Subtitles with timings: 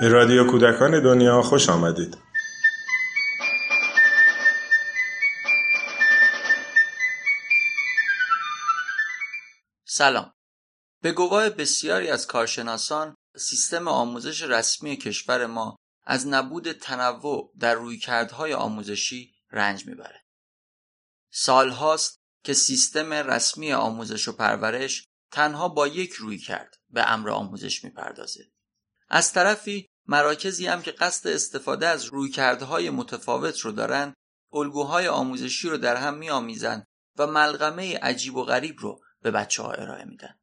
[0.00, 2.18] به رادیو کودکان دنیا خوش آمدید.
[9.84, 10.32] سلام.
[11.02, 18.54] به گواه بسیاری از کارشناسان سیستم آموزش رسمی کشور ما از نبود تنوع در رویکردهای
[18.54, 20.24] آموزشی رنج می‌بره.
[21.32, 27.84] سالهاست که سیستم رسمی آموزش و پرورش تنها با یک روی کرد به امر آموزش
[27.84, 28.50] می‌پردازه.
[29.12, 34.14] از طرفی مراکزی هم که قصد استفاده از رویکردهای متفاوت رو دارن
[34.52, 36.86] الگوهای آموزشی رو در هم میآمیزند
[37.18, 40.34] و ملغمه عجیب و غریب رو به بچه ها ارائه میدن.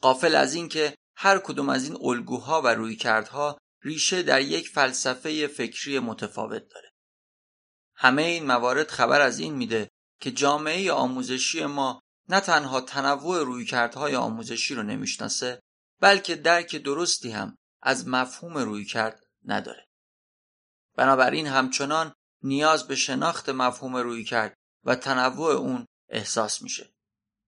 [0.00, 5.98] قافل از اینکه هر کدوم از این الگوها و رویکردها ریشه در یک فلسفه فکری
[5.98, 6.92] متفاوت داره.
[7.94, 14.16] همه این موارد خبر از این میده که جامعه آموزشی ما نه تنها تنوع رویکردهای
[14.16, 15.60] آموزشی رو نمی‌شناسه
[16.00, 19.88] بلکه درک درستی هم از مفهوم روی کرد نداره.
[20.96, 26.94] بنابراین همچنان نیاز به شناخت مفهوم روی کرد و تنوع اون احساس میشه.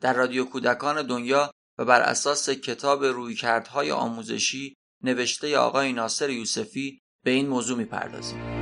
[0.00, 7.30] در رادیو کودکان دنیا و بر اساس کتاب رویکردهای آموزشی نوشته آقای ناصر یوسفی به
[7.30, 8.61] این موضوع می‌پردازیم.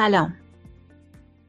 [0.00, 0.36] سلام.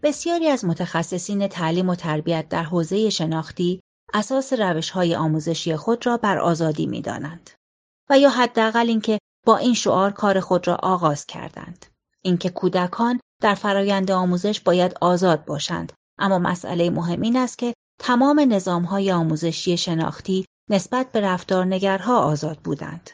[0.04, 3.82] بسیاری از متخصصین تعلیم و تربیت در حوزه شناختی
[4.14, 7.50] اساس روش های آموزشی خود را بر آزادی می دانند.
[8.10, 11.86] و یا حداقل اینکه با این شعار کار خود را آغاز کردند.
[12.22, 18.40] اینکه کودکان در فرایند آموزش باید آزاد باشند اما مسئله مهم این است که تمام
[18.40, 23.10] نظام های آموزشی شناختی نسبت به رفتارنگرها آزاد بودند.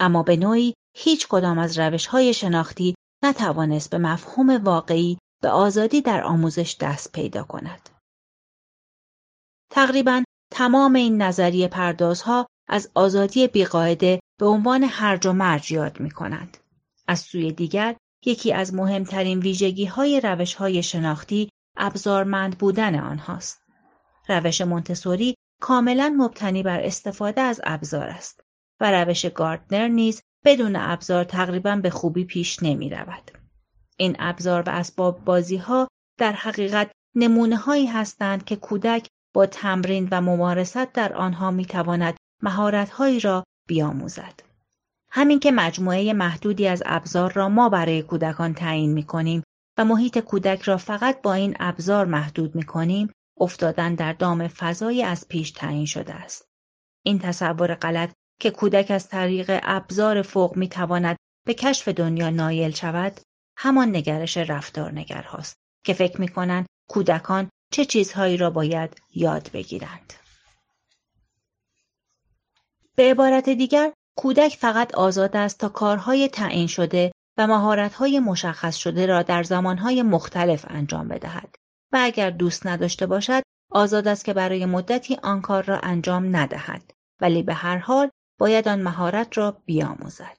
[0.00, 2.93] اما به نوعی هیچ کدام از روش های شناختی
[3.24, 7.88] نتوانست به مفهوم واقعی به آزادی در آموزش دست پیدا کند.
[9.70, 16.10] تقریبا تمام این نظریه پردازها از آزادی بیقاعده به عنوان هرج و مرج یاد می
[16.10, 16.56] کنند.
[17.08, 17.96] از سوی دیگر
[18.26, 23.62] یکی از مهمترین ویژگی های روش های شناختی ابزارمند بودن آنهاست.
[24.28, 28.40] روش منتصوری کاملا مبتنی بر استفاده از ابزار است
[28.80, 33.30] و روش گاردنر نیز بدون ابزار تقریبا به خوبی پیش نمی رود.
[33.96, 35.88] این ابزار و اسباب بازی ها
[36.18, 42.16] در حقیقت نمونه هایی هستند که کودک با تمرین و ممارست در آنها می تواند
[42.42, 44.40] مهارت هایی را بیاموزد.
[45.10, 49.42] همین که مجموعه محدودی از ابزار را ما برای کودکان تعیین می کنیم
[49.78, 55.02] و محیط کودک را فقط با این ابزار محدود می کنیم، افتادن در دام فضای
[55.02, 56.48] از پیش تعیین شده است.
[57.02, 62.70] این تصور غلط که کودک از طریق ابزار فوق می تواند به کشف دنیا نایل
[62.70, 63.20] شود
[63.56, 70.12] همان نگرش رفتارنگر هاست که فکر می کنند کودکان چه چیزهایی را باید یاد بگیرند.
[72.96, 79.06] به عبارت دیگر کودک فقط آزاد است تا کارهای تعیین شده و مهارت‌های مشخص شده
[79.06, 81.54] را در زمانهای مختلف انجام بدهد
[81.92, 86.92] و اگر دوست نداشته باشد آزاد است که برای مدتی آن کار را انجام ندهد
[87.20, 90.38] ولی به هر حال باید آن مهارت را بیاموزد.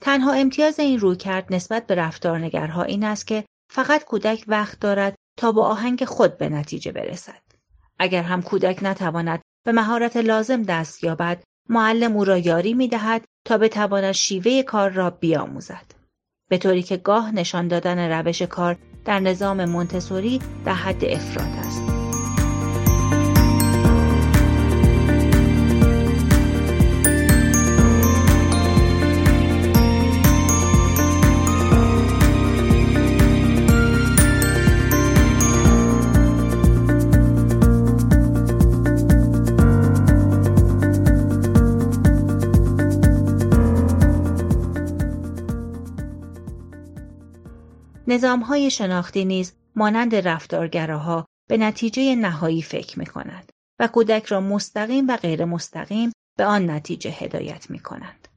[0.00, 5.52] تنها امتیاز این رویکرد نسبت به رفتارنگرها این است که فقط کودک وقت دارد تا
[5.52, 7.42] با آهنگ خود به نتیجه برسد.
[7.98, 13.24] اگر هم کودک نتواند به مهارت لازم دست یابد، معلم او را یاری می دهد
[13.46, 15.92] تا بتواند شیوه کار را بیاموزد.
[16.48, 21.95] به طوری که گاه نشان دادن روش کار در نظام منتصوری در حد افراد است.
[48.42, 55.08] های شناختی نیز مانند رفتارگراها به نتیجه نهایی فکر می کند و کودک را مستقیم
[55.08, 58.28] و غیر مستقیم به آن نتیجه هدایت می کنند.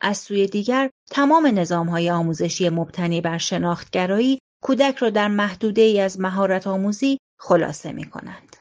[0.00, 6.20] از سوی دیگر تمام های آموزشی مبتنی بر شناختگرایی کودک را در محدوده ای از
[6.20, 8.56] مهارت آموزی خلاصه می کنند.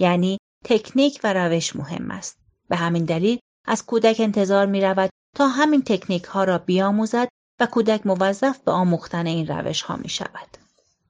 [0.00, 2.38] یعنی تکنیک و روش مهم است.
[2.68, 7.28] به همین دلیل از کودک انتظار می رود تا همین تکنیک ها را بیاموزد
[7.60, 10.58] و کودک موظف به آموختن این روش ها می شود.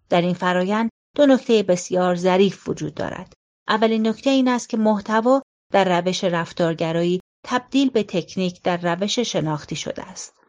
[0.08, 3.32] در این فرایند دو نکته بسیار ظریف وجود دارد.
[3.68, 5.42] اولین نکته این است که محتوا
[5.72, 10.40] در روش رفتارگرایی تبدیل به تکنیک در روش شناختی شده است.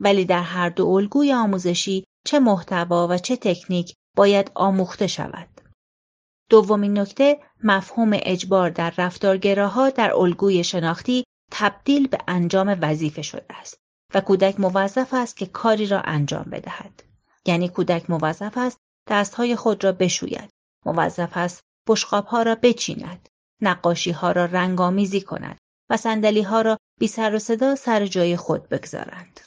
[0.00, 5.48] ولی در هر دو الگوی آموزشی چه محتوا و چه تکنیک باید آموخته شود.
[6.50, 13.80] دومین نکته مفهوم اجبار در رفتارگراها در الگوی شناختی تبدیل به انجام وظیفه شده است
[14.14, 17.02] و کودک موظف است که کاری را انجام بدهد.
[17.46, 18.78] یعنی کودک موظف است
[19.08, 20.50] دستهای خود را بشوید.
[20.86, 21.60] موظف است
[22.26, 23.28] ها را بچیند.
[23.60, 25.58] نقاشی ها را رنگامیزی کند
[25.90, 29.40] و سندلی ها را بی سر و صدا سر جای خود بگذارند.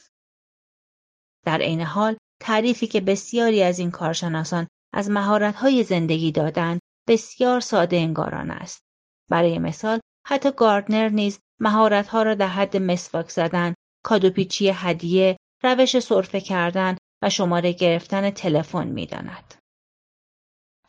[1.46, 5.10] در عین حال تعریفی که بسیاری از این کارشناسان از
[5.56, 8.82] های زندگی دادند بسیار ساده انگاران است.
[9.30, 16.42] برای مثال حتی گاردنر نیز ها را در حد مسواک زدن، کادوپیچی هدیه، روش سرفه
[16.42, 19.54] کردن و شماره گرفتن تلفن می‌داند.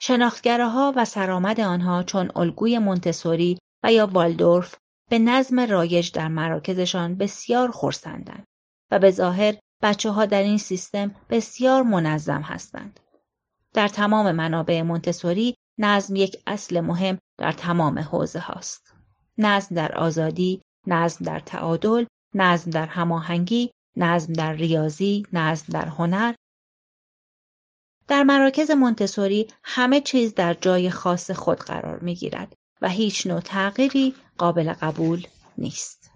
[0.00, 4.74] شناختگراها و سرآمد آنها چون الگوی مونتسوری و یا والدورف
[5.10, 8.44] به نظم رایج در مراکزشان بسیار خورسندند
[8.90, 13.00] و به ظاهر بچه ها در این سیستم بسیار منظم هستند.
[13.74, 18.94] در تمام منابع مونتسوری نظم یک اصل مهم در تمام حوزه هاست.
[19.38, 26.34] نظم در آزادی، نظم در تعادل، نظم در هماهنگی، نظم در ریاضی، نظم در هنر.
[28.08, 33.40] در مراکز مونتسوری همه چیز در جای خاص خود قرار می گیرد و هیچ نوع
[33.40, 35.26] تغییری قابل قبول
[35.58, 36.10] نیست.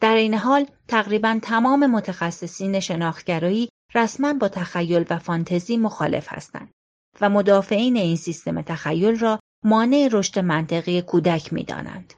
[0.00, 6.70] در این حال تقریبا تمام متخصصین شناختگرایی رسما با تخیل و فانتزی مخالف هستند
[7.20, 12.14] و مدافعین این سیستم تخیل را مانع رشد منطقی کودک می دانند.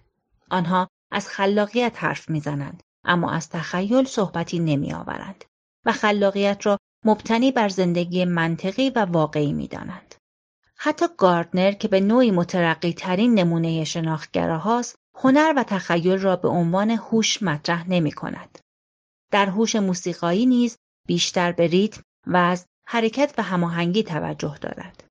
[0.50, 5.44] آنها از خلاقیت حرف می‌زنند اما از تخیل صحبتی نمی آورند
[5.84, 10.14] و خلاقیت را مبتنی بر زندگی منطقی و واقعی می دانند.
[10.76, 16.90] حتی گاردنر که به نوعی مترقی ترین نمونه شناختگراهاست هنر و تخیل را به عنوان
[16.90, 18.58] هوش مطرح نمی کند.
[19.30, 20.76] در هوش موسیقایی نیز
[21.06, 25.04] بیشتر به ریتم و از حرکت و هماهنگی توجه دارد.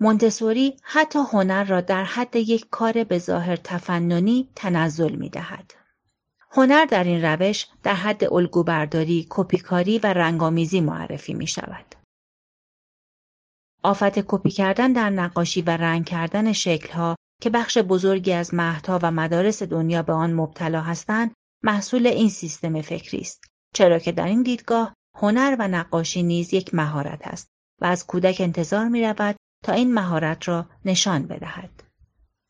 [0.00, 5.74] مونتسوری حتی هنر را در حد یک کار به ظاهر تفننی تنزل می دهد.
[6.56, 11.94] هنر در این روش در حد الگوبرداری، کپیکاری و رنگامیزی معرفی می شود.
[13.82, 19.10] آفت کپی کردن در نقاشی و رنگ کردن شکلها که بخش بزرگی از مهدها و
[19.10, 21.34] مدارس دنیا به آن مبتلا هستند
[21.64, 26.74] محصول این سیستم فکری است چرا که در این دیدگاه هنر و نقاشی نیز یک
[26.74, 27.48] مهارت است
[27.80, 31.82] و از کودک انتظار می رود تا این مهارت را نشان بدهد.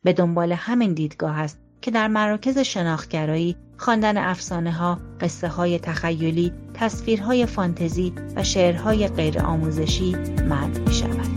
[0.04, 6.52] به دنبال همین دیدگاه است که در مراکز شناختگرایی خواندن افسانه ها، قصه های تخیلی،
[6.74, 10.16] تصویرهای فانتزی و شعرهای غیر آموزشی
[10.48, 11.33] منع می شود.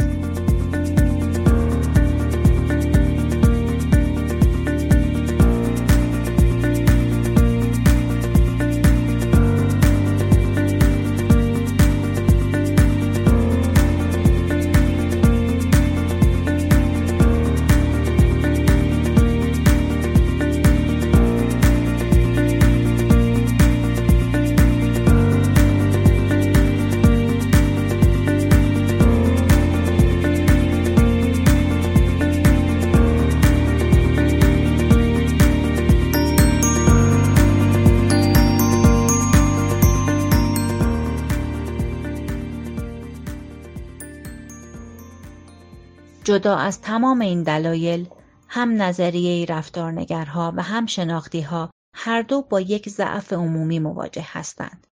[46.37, 48.09] جدا از تمام این دلایل
[48.47, 54.87] هم نظریه رفتارنگرها و هم شناختیها هر دو با یک ضعف عمومی مواجه هستند.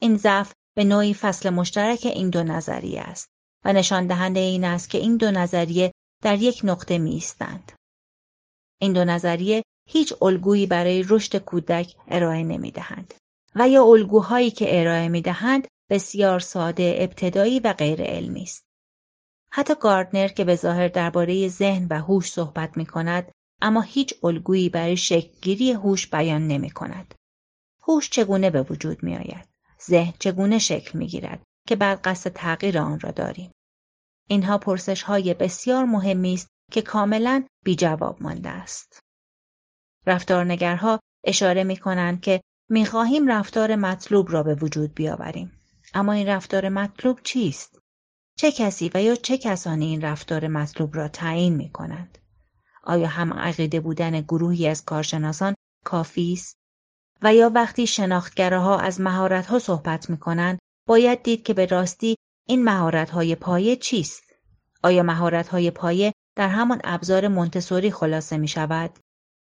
[0.00, 3.28] این ضعف به نوعی فصل مشترک این دو نظریه است
[3.64, 5.92] و نشان دهنده این است که این دو نظریه
[6.22, 7.72] در یک نقطه می ایستند.
[8.80, 13.14] این دو نظریه هیچ الگویی برای رشد کودک ارائه نمی دهند
[13.54, 18.69] و یا الگوهایی که ارائه می دهند بسیار ساده، ابتدایی و غیر علمی است.
[19.52, 24.68] حتی گاردنر که به ظاهر درباره ذهن و هوش صحبت می کند اما هیچ الگویی
[24.68, 27.14] برای شکلگیری هوش بیان نمی کند.
[27.82, 29.48] هوش چگونه به وجود می آید؟
[29.82, 33.50] ذهن چگونه شکل می گیرد که بر قصد تغییر آن را داریم.
[34.28, 39.00] اینها پرسش های بسیار مهمی است که کاملا بی جواب مانده است.
[40.06, 42.40] رفتارنگرها اشاره می کنند که
[42.70, 45.52] می خواهیم رفتار مطلوب را به وجود بیاوریم.
[45.94, 47.79] اما این رفتار مطلوب چیست؟
[48.40, 52.18] چه کسی و یا چه کسانی این رفتار مطلوب را تعیین می کنند؟
[52.84, 55.54] آیا هم عقیده بودن گروهی از کارشناسان
[55.84, 56.56] کافی است؟
[57.22, 62.16] و یا وقتی شناختگرها از مهارت‌ها صحبت می کنند باید دید که به راستی
[62.48, 64.22] این مهارت‌های پایه چیست؟
[64.82, 68.98] آیا مهارت‌های پایه در همان ابزار مونتسوری خلاصه می شود؟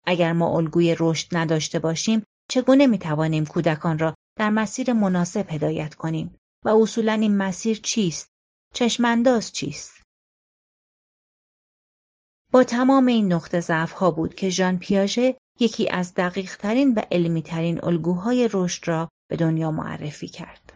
[0.05, 5.95] اگر ما الگوی رشد نداشته باشیم چگونه می توانیم کودکان را در مسیر مناسب هدایت
[5.95, 6.35] کنیم
[6.65, 8.34] و اصولا این مسیر چیست؟
[8.75, 10.03] چشمانداز چیست؟
[12.51, 17.01] با تمام این نقطه ضعف ها بود که ژان پیاژه یکی از دقیق ترین و
[17.11, 20.73] علمی ترین الگوهای رشد را به دنیا معرفی کرد.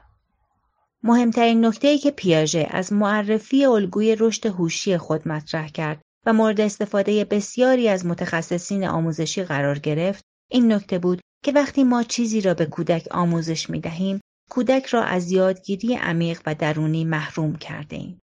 [1.04, 6.62] مهمترین نکته ای که پیاژه از معرفی الگوی رشد هوشی خود مطرح کرد و مورد
[6.62, 12.54] استفاده بسیاری از متخصصین آموزشی قرار گرفت این نکته بود که وقتی ما چیزی را
[12.54, 18.22] به کودک آموزش می دهیم کودک را از یادگیری عمیق و درونی محروم کرده ایم.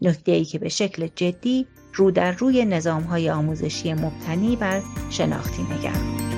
[0.00, 5.62] نکته ای که به شکل جدی رو در روی نظام های آموزشی مبتنی بر شناختی
[5.62, 6.37] نگرد.